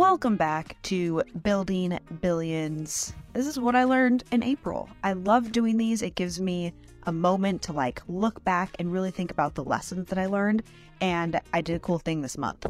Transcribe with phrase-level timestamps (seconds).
[0.00, 3.12] Welcome back to Building Billions.
[3.34, 4.88] This is what I learned in April.
[5.04, 6.00] I love doing these.
[6.00, 6.72] It gives me
[7.02, 10.62] a moment to like look back and really think about the lessons that I learned.
[11.02, 12.64] And I did a cool thing this month.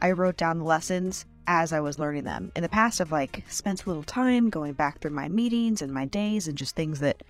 [0.00, 2.50] I wrote down the lessons as I was learning them.
[2.56, 5.92] In the past, I've like spent a little time going back through my meetings and
[5.92, 7.22] my days and just things that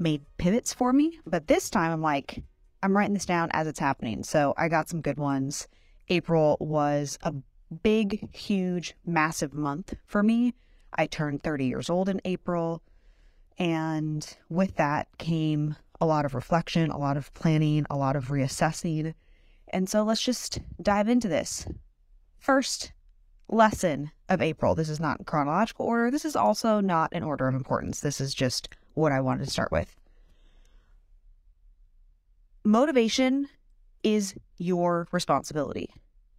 [0.00, 1.20] made pivots for me.
[1.24, 2.42] But this time, I'm like,
[2.82, 4.24] I'm writing this down as it's happening.
[4.24, 5.68] So I got some good ones.
[6.08, 7.32] April was a
[7.82, 10.54] big, huge, massive month for me.
[10.94, 12.82] I turned 30 years old in April.
[13.58, 18.28] And with that came a lot of reflection, a lot of planning, a lot of
[18.28, 19.14] reassessing.
[19.68, 21.66] And so let's just dive into this.
[22.38, 22.92] First
[23.48, 24.74] lesson of April.
[24.74, 26.10] This is not in chronological order.
[26.10, 28.00] This is also not in order of importance.
[28.00, 29.94] This is just what I wanted to start with.
[32.64, 33.48] Motivation
[34.02, 35.90] is your responsibility.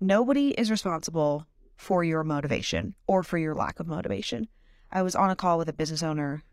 [0.02, 4.48] Nobody is responsible for your motivation or for your lack of motivation.
[4.92, 6.44] I was on a call with a business owner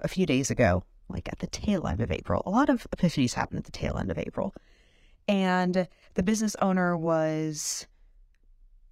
[0.00, 2.42] a few days ago, like at the tail end of April.
[2.46, 4.54] A lot of epiphanies happen at the tail end of April.
[5.26, 7.86] And the business owner was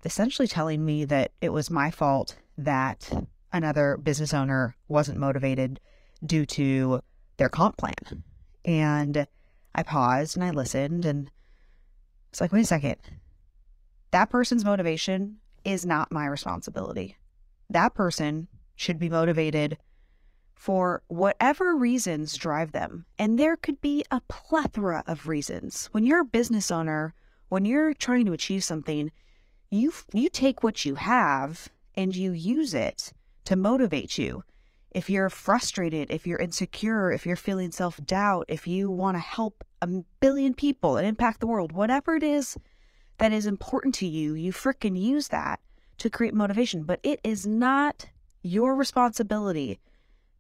[0.05, 3.11] essentially telling me that it was my fault that
[3.53, 5.79] another business owner wasn't motivated
[6.25, 7.01] due to
[7.37, 8.25] their comp plan.
[8.65, 9.27] And
[9.75, 11.31] I paused and I listened and
[12.31, 12.97] it's like, wait a second
[14.11, 17.17] that person's motivation is not my responsibility.
[17.69, 19.79] That person should be motivated
[20.55, 23.07] for whatever reasons drive them.
[23.19, 25.89] And there could be a plethora of reasons.
[25.93, 27.15] When you're a business owner,
[27.49, 29.11] when you're trying to achieve something,
[29.71, 33.13] you you take what you have and you use it
[33.45, 34.43] to motivate you.
[34.91, 39.65] If you're frustrated, if you're insecure, if you're feeling self-doubt, if you want to help
[39.81, 39.87] a
[40.21, 42.57] billion people and impact the world, whatever it is
[43.21, 45.61] that is important to you, you fricking use that
[45.99, 46.83] to create motivation.
[46.85, 48.07] But it is not
[48.43, 49.79] your responsibility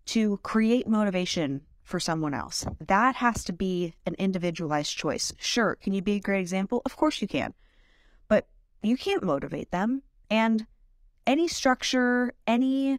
[0.06, 2.64] to create motivation for someone else.
[2.80, 5.30] That has to be an individualized choice.
[5.38, 6.80] Sure, can you be a great example?
[6.86, 7.52] Of course you can.
[8.28, 8.46] But
[8.82, 10.02] you can't motivate them.
[10.30, 10.66] And
[11.26, 12.98] any structure, any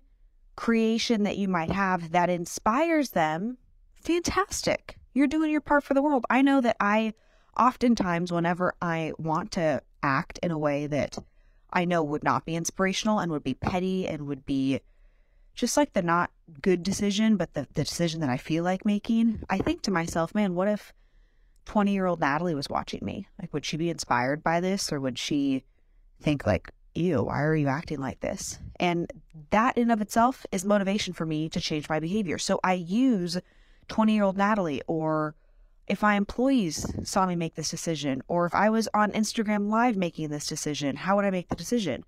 [0.55, 3.57] creation that you might have that inspires them,
[3.95, 4.97] fantastic.
[5.15, 6.25] You're doing your part for the world.
[6.29, 7.13] I know that I
[7.57, 11.17] oftentimes, whenever I want to act in a way that
[11.71, 14.81] I know would not be inspirational and would be petty and would be
[15.53, 16.31] just like the not
[16.61, 20.33] good decision, but the, the decision that I feel like making, I think to myself,
[20.33, 20.93] man, what if
[21.65, 23.27] 20 year old Natalie was watching me?
[23.39, 25.63] Like, would she be inspired by this or would she
[26.21, 28.59] think, like, ew, why are you acting like this?
[28.79, 29.11] And
[29.51, 32.37] that in of itself is motivation for me to change my behavior.
[32.37, 33.37] So I use
[33.87, 35.35] 20 year old Natalie or
[35.91, 39.97] if my employees saw me make this decision, or if I was on Instagram Live
[39.97, 42.05] making this decision, how would I make the decision?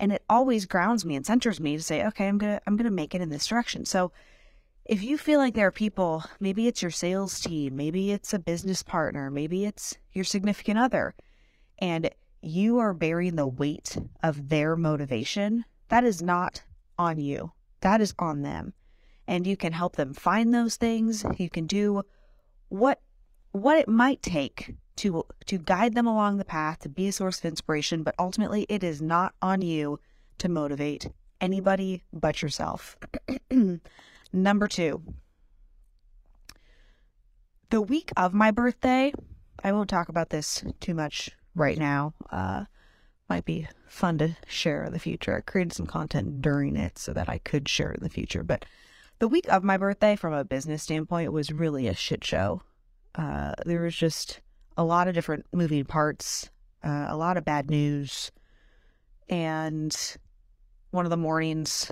[0.00, 2.90] And it always grounds me and centers me to say, okay, I'm gonna I'm gonna
[2.90, 3.84] make it in this direction.
[3.84, 4.12] So
[4.86, 8.38] if you feel like there are people, maybe it's your sales team, maybe it's a
[8.38, 11.14] business partner, maybe it's your significant other,
[11.80, 12.08] and
[12.40, 16.62] you are bearing the weight of their motivation, that is not
[16.98, 17.52] on you.
[17.82, 18.72] That is on them.
[19.26, 21.26] And you can help them find those things.
[21.36, 22.04] You can do
[22.70, 23.02] what
[23.52, 27.38] what it might take to to guide them along the path to be a source
[27.38, 30.00] of inspiration, but ultimately it is not on you
[30.38, 31.08] to motivate
[31.40, 32.96] anybody but yourself.
[34.32, 35.02] Number 2.
[37.70, 39.12] The week of my birthday,
[39.62, 42.14] I won't talk about this too much right now.
[42.30, 42.64] Uh
[43.28, 45.36] might be fun to share in the future.
[45.36, 48.64] I created some content during it so that I could share in the future, but
[49.18, 52.62] the week of my birthday from a business standpoint was really a shit show.
[53.18, 54.40] Uh, there was just
[54.76, 56.50] a lot of different moving parts,
[56.84, 58.30] uh, a lot of bad news.
[59.28, 59.94] And
[60.92, 61.90] one of the mornings,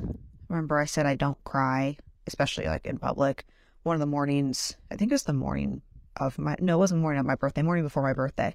[0.48, 3.44] remember I said I don't cry, especially like in public.
[3.82, 5.82] One of the mornings, I think it was the morning
[6.16, 8.54] of my, no, it wasn't morning of my birthday, morning before my birthday,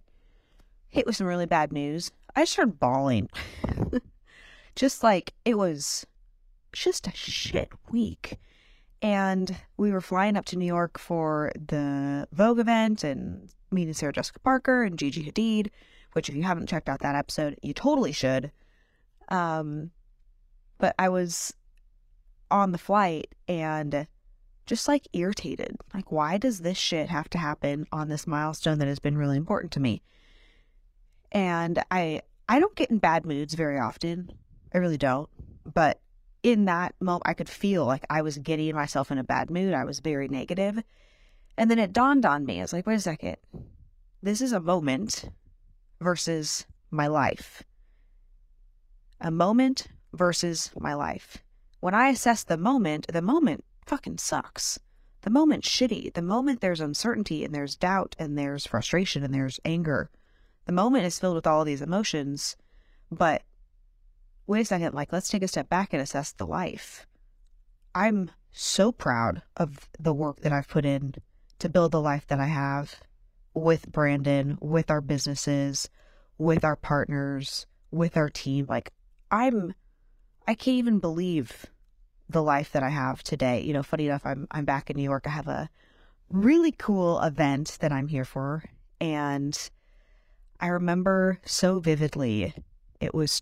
[0.87, 2.09] hit with some really bad news.
[2.35, 3.29] I started bawling.
[4.75, 6.05] just like it was
[6.71, 8.39] just a shit week.
[9.01, 14.13] And we were flying up to New York for the Vogue event and meeting Sarah
[14.13, 15.69] Jessica Parker and Gigi Hadid,
[16.13, 18.51] which if you haven't checked out that episode, you totally should.
[19.29, 19.91] Um,
[20.77, 21.53] but I was
[22.51, 24.05] on the flight and
[24.65, 25.77] just like irritated.
[25.93, 29.37] Like, why does this shit have to happen on this milestone that has been really
[29.37, 30.01] important to me?
[31.31, 34.31] And I I don't get in bad moods very often.
[34.73, 35.29] I really don't.
[35.73, 36.00] But
[36.43, 39.73] in that moment, I could feel like I was getting myself in a bad mood.
[39.73, 40.83] I was very negative.
[41.57, 42.59] And then it dawned on me.
[42.59, 43.37] I was like, wait a second.
[44.23, 45.29] This is a moment
[45.99, 47.63] versus my life.
[49.21, 51.37] a moment versus my life.
[51.79, 54.79] When I assess the moment, the moment fucking sucks.
[55.21, 56.13] The moment's shitty.
[56.13, 60.09] The moment there's uncertainty and there's doubt and there's frustration and there's anger.
[60.65, 62.55] The moment is filled with all these emotions.
[63.11, 63.43] But
[64.51, 67.07] wait a second, like, let's take a step back and assess the life.
[67.95, 71.15] I'm so proud of the work that I've put in
[71.59, 72.99] to build the life that I have
[73.53, 75.89] with Brandon, with our businesses,
[76.37, 78.65] with our partners, with our team.
[78.67, 78.91] Like,
[79.31, 79.73] I'm,
[80.47, 81.65] I can't even believe
[82.29, 83.61] the life that I have today.
[83.61, 85.27] You know, funny enough, I'm I'm back in New York.
[85.27, 85.69] I have a
[86.29, 88.63] really cool event that I'm here for,
[88.99, 89.57] and
[90.59, 92.53] I remember so vividly.
[92.99, 93.39] It was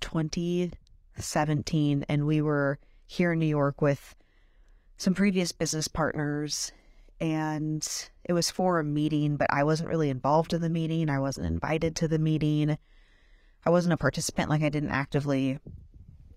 [1.19, 4.15] 2017, and we were here in New York with
[4.97, 6.71] some previous business partners,
[7.19, 11.09] and it was for a meeting, but I wasn't really involved in the meeting.
[11.09, 12.77] I wasn't invited to the meeting.
[13.65, 15.59] I wasn't a participant, like I didn't actively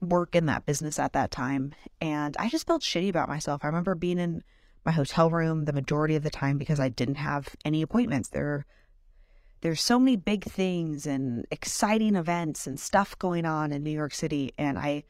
[0.01, 1.75] work in that business at that time.
[2.01, 3.61] And I just felt shitty about myself.
[3.63, 4.43] I remember being in
[4.85, 8.29] my hotel room the majority of the time because I didn't have any appointments.
[8.31, 8.67] There
[9.63, 14.15] there's so many big things and exciting events and stuff going on in New York
[14.15, 15.05] City and I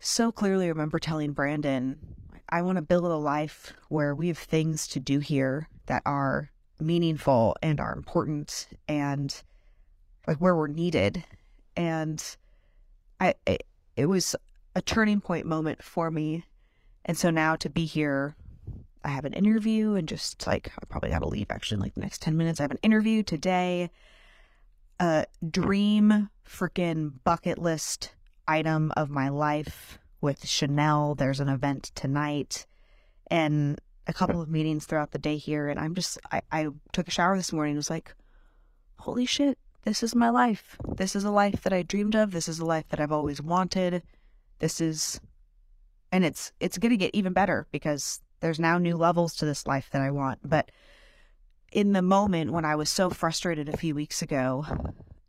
[0.00, 1.98] so clearly remember telling Brandon,
[2.48, 6.50] I want to build a life where we have things to do here that are
[6.80, 9.42] meaningful and are important and
[10.26, 11.24] like where we're needed.
[11.76, 12.24] And
[13.20, 13.64] I, it,
[13.96, 14.36] it was
[14.74, 16.44] a turning point moment for me.
[17.04, 18.36] And so now to be here,
[19.04, 21.94] I have an interview and just like, I probably got to leave actually in like
[21.94, 22.60] the next 10 minutes.
[22.60, 23.90] I have an interview today,
[25.00, 28.14] a dream freaking bucket list
[28.46, 31.14] item of my life with Chanel.
[31.14, 32.66] There's an event tonight
[33.30, 35.68] and a couple of meetings throughout the day here.
[35.68, 38.14] And I'm just, I, I took a shower this morning and was like,
[38.98, 40.76] holy shit, this is my life.
[40.96, 42.32] This is a life that I dreamed of.
[42.32, 44.02] This is a life that I've always wanted.
[44.58, 45.20] This is
[46.10, 49.66] and it's it's going to get even better because there's now new levels to this
[49.66, 50.40] life that I want.
[50.48, 50.70] But
[51.72, 54.64] in the moment when I was so frustrated a few weeks ago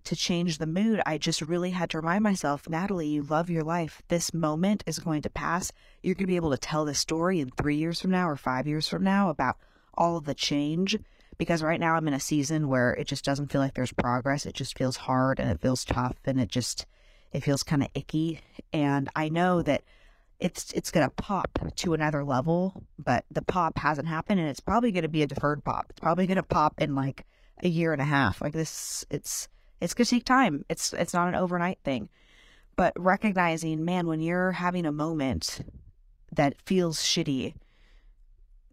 [0.05, 3.63] to change the mood, I just really had to remind myself, Natalie, you love your
[3.63, 4.01] life.
[4.07, 5.71] This moment is going to pass.
[6.01, 8.35] You're going to be able to tell this story in three years from now or
[8.35, 9.57] five years from now about
[9.93, 10.97] all of the change
[11.37, 14.45] because right now I'm in a season where it just doesn't feel like there's progress.
[14.45, 16.85] It just feels hard and it feels tough and it just
[17.31, 18.41] it feels kind of icky.
[18.73, 19.83] And I know that
[20.39, 24.91] it's it's gonna pop to another level, but the pop hasn't happened and it's probably
[24.91, 25.87] gonna be a deferred pop.
[25.89, 27.25] It's probably gonna pop in like
[27.61, 28.41] a year and a half.
[28.41, 29.49] Like this it's
[29.81, 30.63] it's gonna take time.
[30.69, 32.09] It's it's not an overnight thing.
[32.75, 35.61] But recognizing, man, when you're having a moment
[36.31, 37.53] that feels shitty,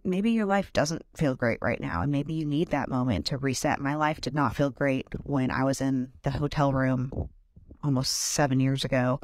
[0.05, 3.39] maybe your life doesn't feel great right now and maybe you need that moment to
[3.39, 3.81] reset.
[3.81, 7.11] My life did not feel great when I was in the hotel room
[7.83, 9.21] almost seven years ago,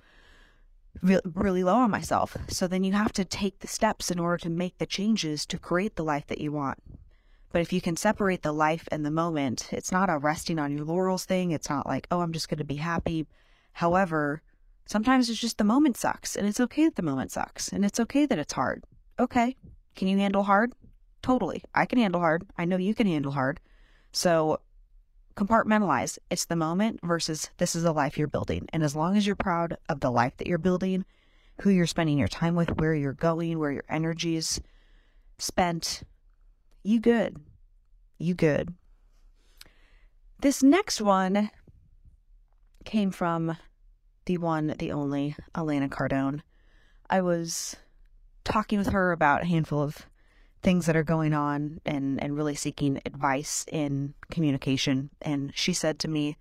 [1.00, 2.36] re- really low on myself.
[2.48, 5.58] So then you have to take the steps in order to make the changes to
[5.58, 6.78] create the life that you want.
[7.50, 10.74] But if you can separate the life and the moment, it's not a resting on
[10.74, 11.50] your laurels thing.
[11.50, 13.26] It's not like, oh, I'm just going to be happy.
[13.72, 14.42] However,
[14.86, 18.00] sometimes it's just the moment sucks and it's okay that the moment sucks and it's
[18.00, 18.84] okay that it's hard.
[19.18, 19.56] Okay,
[19.94, 20.72] can you handle hard?
[21.22, 21.62] Totally.
[21.74, 22.46] I can handle hard.
[22.56, 23.60] I know you can handle hard.
[24.12, 24.60] So
[25.34, 26.18] compartmentalize.
[26.30, 28.68] It's the moment versus this is the life you're building.
[28.72, 31.04] And as long as you're proud of the life that you're building,
[31.60, 34.60] who you're spending your time with, where you're going, where your energy is
[35.38, 36.02] spent,
[36.82, 37.36] you good.
[38.18, 38.74] You good.
[40.40, 41.50] This next one
[42.84, 43.56] came from
[44.24, 46.40] the one, the only Elena Cardone.
[47.08, 47.76] I was
[48.44, 50.06] talking with her about a handful of
[50.62, 55.10] things that are going on and, and really seeking advice in communication.
[55.20, 56.36] And she said to me,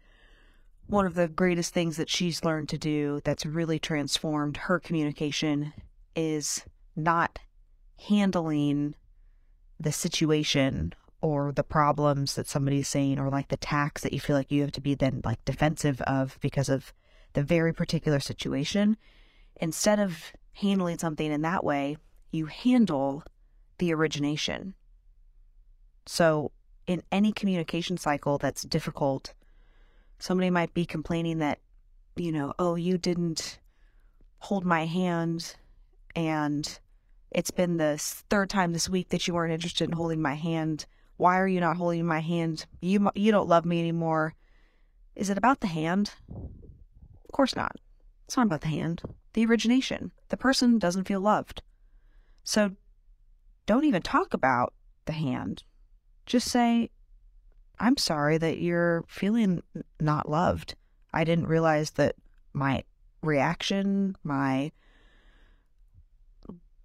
[0.88, 5.74] one of the greatest things that she's learned to do that's really transformed her communication
[6.16, 7.40] is not
[8.08, 8.96] handling
[9.80, 14.36] the situation or the problems that somebody's saying or like the tax that you feel
[14.36, 16.94] like you have to be then like defensive of because of
[17.34, 18.98] the very particular situation.
[19.58, 21.96] Instead of handling something in that way,
[22.32, 23.24] you handle
[23.82, 24.76] the origination.
[26.06, 26.52] So,
[26.86, 29.34] in any communication cycle that's difficult,
[30.20, 31.58] somebody might be complaining that,
[32.16, 33.58] you know, oh, you didn't
[34.38, 35.56] hold my hand
[36.16, 36.80] and
[37.32, 37.98] it's been the
[38.30, 40.86] third time this week that you weren't interested in holding my hand.
[41.18, 42.68] Why are you not holding my hand?
[42.82, 44.36] You you don't love me anymore.
[45.16, 46.12] Is it about the hand?
[46.30, 47.78] Of course not.
[48.28, 49.02] It's not about the hand.
[49.34, 50.12] The origination.
[50.30, 51.64] The person doesn't feel loved.
[52.44, 52.76] So
[53.66, 54.74] don't even talk about
[55.06, 55.64] the hand.
[56.26, 56.90] Just say,
[57.80, 59.62] I'm sorry that you're feeling
[60.00, 60.76] not loved.
[61.14, 62.16] I didn't realize that
[62.54, 62.84] my
[63.22, 64.72] reaction, my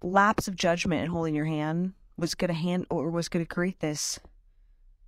[0.01, 3.53] lapse of judgment in holding your hand was going to hand or was going to
[3.53, 4.19] create this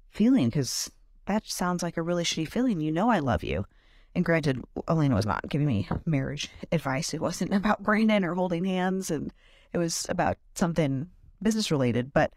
[0.10, 0.92] feeling because
[1.26, 2.80] that sounds like a really shitty feeling.
[2.82, 3.66] You know, I love you.
[4.16, 7.14] And granted, Elena was not giving me marriage advice.
[7.14, 9.32] It wasn't about Brandon or holding hands, and
[9.74, 11.10] it was about something
[11.41, 12.13] business related.
[12.13, 12.34] But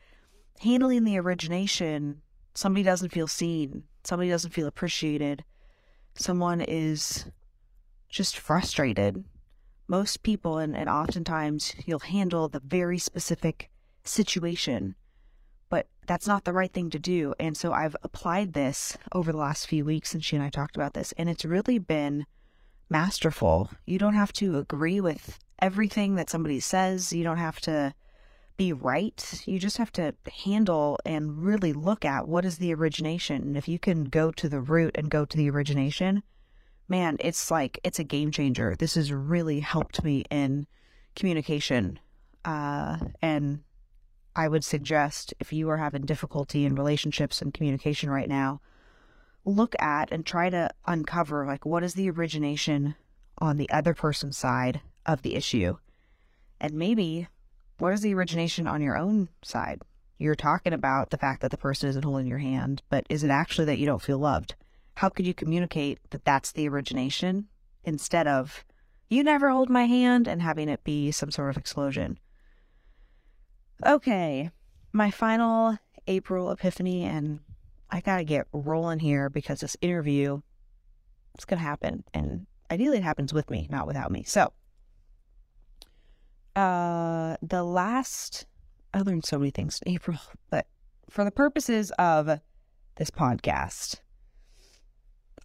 [0.61, 2.23] handling the origination,
[2.55, 5.45] somebody doesn't feel seen, somebody doesn't feel appreciated,
[6.15, 7.27] someone is
[8.09, 9.25] just frustrated.
[9.89, 13.71] Most people, and, and oftentimes you'll handle the very specific
[14.05, 14.95] situation,
[15.69, 17.35] but that's not the right thing to do.
[17.39, 20.77] And so I've applied this over the last few weeks, and she and I talked
[20.77, 22.27] about this, and it's really been
[22.89, 23.71] masterful.
[23.87, 27.95] You don't have to agree with everything that somebody says, you don't have to
[28.57, 29.43] be right.
[29.47, 33.43] You just have to handle and really look at what is the origination.
[33.43, 36.23] And if you can go to the root and go to the origination,
[36.89, 38.77] man, it's like it's a game changer.
[38.79, 40.67] This has really helped me in
[41.17, 41.99] communication.
[42.45, 43.63] Uh, and
[44.35, 48.61] I would suggest if you are having difficulty in relationships and communication right now,
[49.45, 52.95] look at and try to uncover like what is the origination
[53.39, 55.77] on the other person's side of the issue.
[56.61, 57.29] And maybe
[57.83, 59.83] what is the origination on your own side?
[60.17, 63.31] You're talking about the fact that the person isn't holding your hand, but is it
[63.31, 64.55] actually that you don't feel loved?
[64.95, 67.49] How could you communicate that that's the origination
[67.83, 68.65] instead of
[69.09, 72.21] you never hold my hand and having it be some sort of explosion?
[73.85, 74.53] Okay,
[74.93, 77.41] my final April epiphany, and
[77.91, 80.41] I gotta get rolling here because this interview
[81.37, 84.23] is gonna happen, and ideally it happens with me, not without me.
[84.23, 84.53] So,
[86.57, 88.47] uh, the last,
[88.93, 90.19] I learned so many things in April,
[90.51, 90.67] but
[91.11, 92.41] for the purposes of
[92.97, 94.01] this podcast,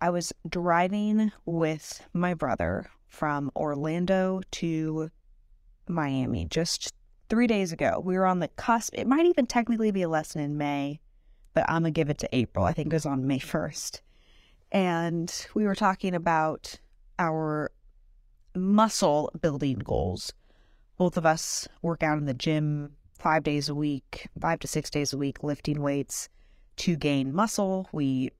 [0.01, 5.09] I was driving with my brother from Orlando to
[5.87, 6.93] Miami just
[7.29, 8.01] three days ago.
[8.03, 8.93] We were on the cusp.
[8.93, 10.99] It might even technically be a lesson in May,
[11.53, 12.65] but I'm going to give it to April.
[12.65, 14.01] I think it was on May 1st.
[14.71, 16.79] And we were talking about
[17.17, 17.71] our
[18.55, 20.33] muscle building goals
[20.97, 24.89] both of us work out in the gym five days a week, five to six
[24.89, 26.29] days a week, lifting weights
[26.77, 27.87] to gain muscle.
[27.91, 28.31] We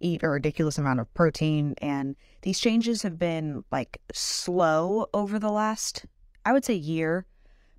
[0.00, 1.74] eat a ridiculous amount of protein.
[1.78, 6.06] And these changes have been like slow over the last,
[6.44, 7.26] I would say, year,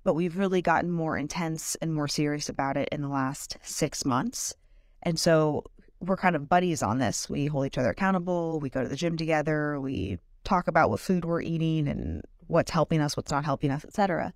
[0.04, 4.04] but we've really gotten more intense and more serious about it in the last six
[4.04, 4.54] months.
[5.02, 5.64] And so
[6.00, 7.28] we're kind of buddies on this.
[7.28, 8.60] We hold each other accountable.
[8.60, 9.80] We go to the gym together.
[9.80, 13.84] We talk about what food we're eating and what's helping us, what's not helping us,
[13.84, 14.34] etc.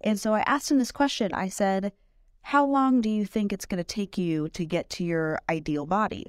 [0.00, 1.32] And so I asked him this question.
[1.32, 1.92] I said,
[2.42, 5.86] How long do you think it's going to take you to get to your ideal
[5.86, 6.26] body?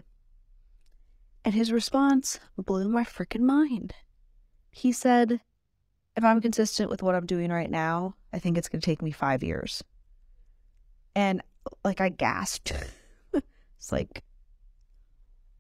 [1.44, 3.94] And his response blew my freaking mind.
[4.72, 5.40] He said,
[6.16, 9.02] If I'm consistent with what I'm doing right now, I think it's going to take
[9.02, 9.84] me five years.
[11.16, 11.42] And
[11.84, 12.74] like I gasped.
[13.34, 14.24] it's like,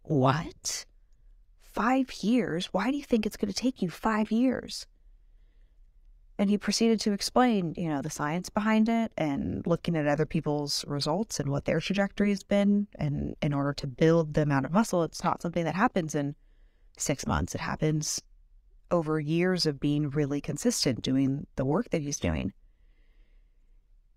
[0.04, 0.86] what?
[1.60, 2.68] Five years?
[2.68, 4.86] Why do you think it's going to take you five years?
[6.38, 10.25] And he proceeded to explain, you know, the science behind it and looking at other
[10.25, 12.88] people's results and what their trajectory has been.
[12.96, 16.36] And in order to build the amount of muscle, it's not something that happens in
[16.98, 17.56] six months.
[17.56, 18.22] It happens
[18.92, 22.54] over years of being really consistent doing the work that he's doing.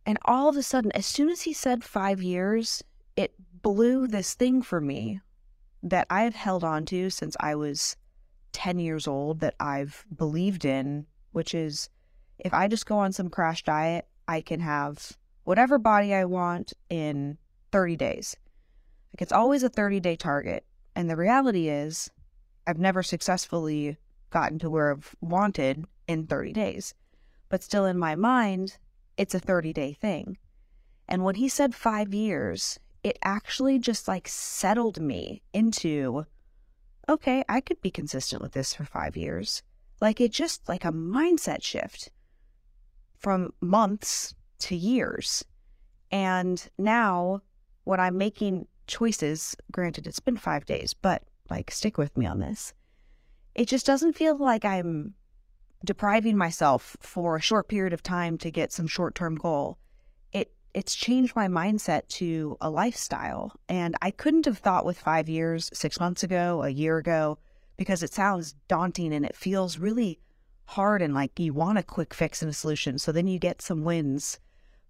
[0.04, 2.82] And all of a sudden, as soon as he said five years,
[3.16, 5.20] it blew this thing for me
[5.82, 7.96] that I have held on to since I was
[8.52, 11.88] 10 years old that I've believed in, which is
[12.38, 16.72] if I just go on some crash diet, I can have whatever body I want
[16.90, 17.38] in
[17.72, 18.36] 30 days.
[19.12, 20.64] Like it's always a 30 day target.
[20.94, 22.10] And the reality is,
[22.66, 23.96] I've never successfully
[24.30, 26.94] gotten to where I've wanted in 30 days.
[27.48, 28.76] But still, in my mind,
[29.16, 30.38] it's a 30 day thing.
[31.08, 36.26] And when he said five years, it actually just like settled me into
[37.08, 39.62] okay, I could be consistent with this for five years.
[39.98, 42.10] Like it just like a mindset shift
[43.18, 45.44] from months to years.
[46.10, 47.42] And now,
[47.84, 52.40] when I'm making choices, granted, it's been five days, but like, stick with me on
[52.40, 52.74] this.
[53.54, 55.14] It just doesn't feel like I'm
[55.84, 59.78] depriving myself for a short period of time to get some short term goal.
[60.32, 63.52] It it's changed my mindset to a lifestyle.
[63.68, 67.38] And I couldn't have thought with five years, six months ago, a year ago,
[67.76, 70.18] because it sounds daunting and it feels really
[70.68, 72.98] hard and like you want a quick fix and a solution.
[72.98, 74.38] So then you get some wins.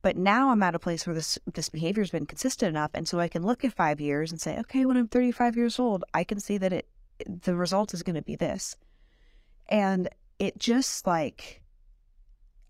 [0.02, 3.06] But now I'm at a place where this this behavior has been consistent enough, and
[3.08, 6.04] so I can look at five years and say, okay, when I'm 35 years old,
[6.14, 6.88] I can see that it
[7.26, 8.76] the result is going to be this.
[9.68, 10.08] And
[10.38, 11.62] it just like,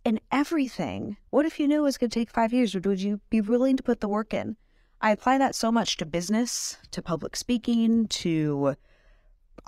[0.04, 1.18] and everything.
[1.30, 2.74] What if you knew it was going to take five years?
[2.74, 4.56] Would you be willing to put the work in?
[5.00, 8.74] I apply that so much to business, to public speaking, to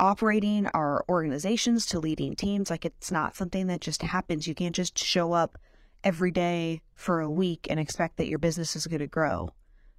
[0.00, 2.70] operating our organizations, to leading teams.
[2.70, 4.48] Like it's not something that just happens.
[4.48, 5.58] You can't just show up
[6.02, 9.50] every day for a week and expect that your business is going to grow.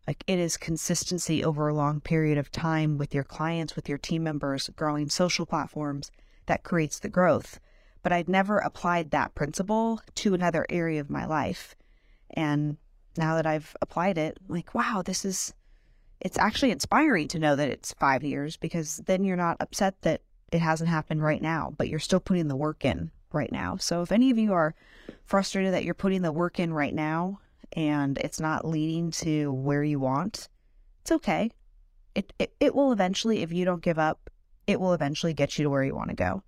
[0.07, 3.99] Like it is consistency over a long period of time with your clients, with your
[3.99, 6.11] team members, growing social platforms
[6.47, 7.59] that creates the growth.
[8.01, 11.75] But I'd never applied that principle to another area of my life.
[12.31, 12.77] And
[13.15, 15.53] now that I've applied it, I'm like, wow, this is,
[16.21, 20.21] it's actually inspiring to know that it's five years because then you're not upset that
[20.51, 23.77] it hasn't happened right now, but you're still putting the work in right now.
[23.77, 24.75] So if any of you are
[25.25, 27.39] frustrated that you're putting the work in right now
[27.73, 30.47] and it's not leading to where you want,
[31.01, 31.49] it's okay.
[32.13, 34.29] It, it, it will eventually, if you don't give up,
[34.67, 36.43] it will eventually get you to where you want to go.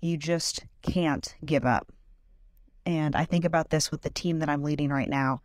[0.00, 1.92] You just can't give up.
[2.86, 5.42] And I think about this with the team that I'm leading right now.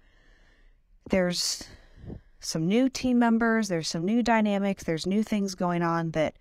[1.10, 1.68] There's
[2.46, 6.36] some new team members, there's some new dynamics, there's new things going on that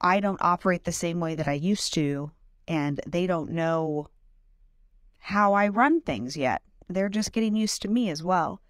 [0.00, 2.30] I don't operate the same way that I used to,
[2.68, 4.10] and they don't know
[5.18, 6.62] how I run things yet.
[6.88, 8.60] They're just getting used to me as well.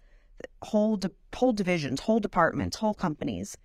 [0.63, 0.99] Whole
[1.35, 3.55] whole divisions, whole departments, whole companies.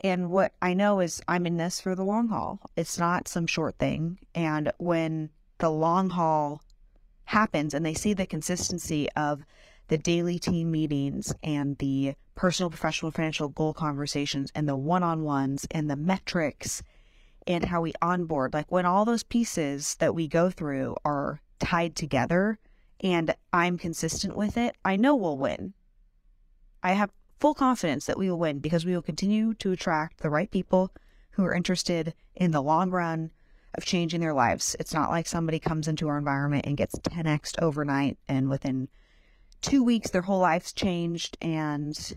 [0.00, 2.60] And what I know is I'm in this for the long haul.
[2.76, 4.18] It's not some short thing.
[4.34, 6.62] And when the long haul
[7.26, 9.44] happens and they see the consistency of
[9.88, 15.22] the daily team meetings and the personal, professional, financial goal conversations and the one on
[15.22, 16.82] ones and the metrics
[17.46, 21.94] and how we onboard, like when all those pieces that we go through are tied
[21.94, 22.58] together
[23.00, 25.74] and I'm consistent with it, I know we'll win.
[26.82, 30.30] I have full confidence that we will win because we will continue to attract the
[30.30, 30.90] right people
[31.32, 33.30] who are interested in the long run
[33.74, 34.76] of changing their lives.
[34.78, 38.88] It's not like somebody comes into our environment and gets 10x overnight and within
[39.64, 42.12] two weeks their whole life's changed and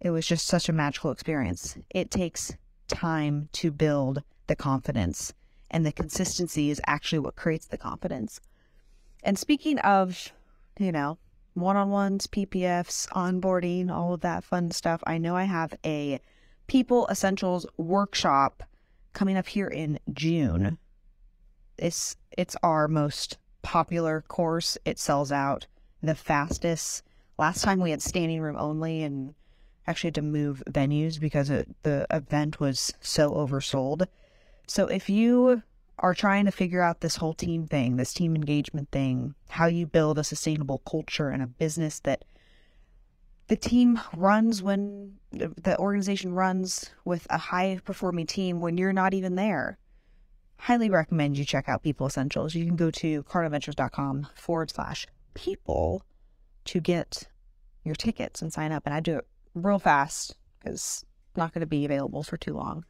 [0.00, 1.76] it was just such a magical experience.
[1.90, 2.54] It takes
[2.88, 5.32] time to build the confidence,
[5.70, 8.40] and the consistency is actually what creates the confidence.
[9.24, 10.32] And speaking of,
[10.78, 11.18] you know,
[11.54, 16.20] one on ones, PPFs, onboarding, all of that fun stuff, I know I have a
[16.66, 18.62] People Essentials workshop
[19.14, 20.78] coming up here in June.
[21.76, 24.78] It's it's our most popular course.
[24.84, 25.66] It sells out
[26.06, 27.02] the fastest.
[27.38, 29.34] Last time we had standing room only and
[29.86, 34.06] actually had to move venues because it, the event was so oversold.
[34.66, 35.62] So if you
[35.98, 39.86] are trying to figure out this whole team thing, this team engagement thing, how you
[39.86, 42.24] build a sustainable culture and a business that
[43.48, 49.12] the team runs when the organization runs with a high performing team when you're not
[49.12, 49.78] even there.
[50.56, 52.54] Highly recommend you check out People Essentials.
[52.54, 56.02] You can go to cardoneventures.com forward slash people
[56.66, 57.24] to get
[57.84, 58.84] your tickets and sign up.
[58.86, 61.04] And I do it real fast because it's
[61.36, 62.84] not going to be available for too long.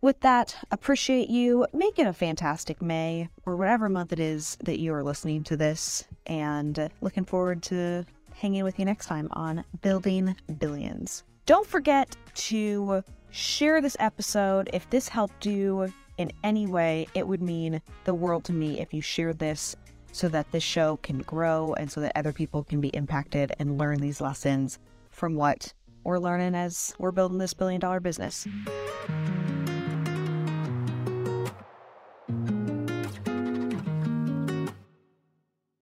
[0.00, 1.66] With that, appreciate you.
[1.72, 5.56] Make it a fantastic May or whatever month it is that you are listening to
[5.56, 6.04] this.
[6.26, 11.24] And looking forward to hanging with you next time on Building Billions.
[11.46, 14.70] Don't forget to share this episode.
[14.72, 18.94] If this helped you in any way, it would mean the world to me if
[18.94, 19.74] you shared this
[20.12, 23.78] so that this show can grow and so that other people can be impacted and
[23.78, 24.78] learn these lessons
[25.10, 25.72] from what
[26.04, 28.46] we're learning as we're building this billion dollar business.